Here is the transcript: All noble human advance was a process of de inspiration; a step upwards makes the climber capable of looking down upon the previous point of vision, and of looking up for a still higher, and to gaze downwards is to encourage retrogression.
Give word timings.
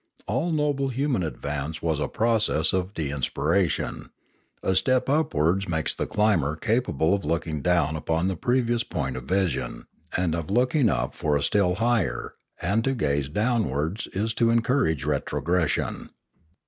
All 0.27 0.51
noble 0.51 0.87
human 0.89 1.21
advance 1.21 1.79
was 1.79 1.99
a 1.99 2.07
process 2.07 2.73
of 2.73 2.95
de 2.95 3.11
inspiration; 3.11 4.09
a 4.63 4.73
step 4.75 5.07
upwards 5.07 5.69
makes 5.69 5.93
the 5.93 6.07
climber 6.07 6.55
capable 6.55 7.13
of 7.13 7.23
looking 7.23 7.61
down 7.61 7.95
upon 7.95 8.27
the 8.27 8.35
previous 8.35 8.83
point 8.83 9.15
of 9.15 9.25
vision, 9.25 9.85
and 10.17 10.33
of 10.33 10.49
looking 10.49 10.89
up 10.89 11.13
for 11.13 11.37
a 11.37 11.43
still 11.43 11.75
higher, 11.75 12.33
and 12.59 12.83
to 12.85 12.95
gaze 12.95 13.29
downwards 13.29 14.07
is 14.11 14.33
to 14.33 14.49
encourage 14.49 15.05
retrogression. 15.05 16.09